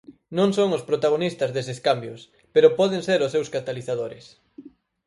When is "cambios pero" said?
1.87-2.75